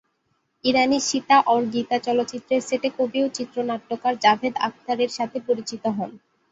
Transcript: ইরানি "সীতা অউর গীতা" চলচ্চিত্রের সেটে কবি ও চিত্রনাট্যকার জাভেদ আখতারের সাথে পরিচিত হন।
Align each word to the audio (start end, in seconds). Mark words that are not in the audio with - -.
ইরানি 0.65 0.97
"সীতা 1.01 1.37
অউর 1.45 1.63
গীতা" 1.73 1.97
চলচ্চিত্রের 1.99 2.61
সেটে 2.69 2.89
কবি 2.97 3.19
ও 3.23 3.37
চিত্রনাট্যকার 3.37 4.13
জাভেদ 4.23 4.53
আখতারের 4.67 5.11
সাথে 5.17 5.37
পরিচিত 5.47 5.83
হন। 5.89 6.11